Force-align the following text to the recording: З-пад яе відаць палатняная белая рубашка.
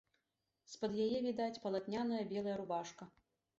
З-пад 0.71 0.91
яе 1.05 1.19
відаць 1.27 1.61
палатняная 1.67 2.23
белая 2.35 2.59
рубашка. 2.65 3.03